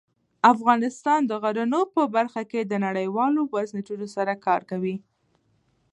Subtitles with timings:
[0.53, 4.95] افغانستان د غرونه په برخه کې نړیوالو بنسټونو سره کار کوي.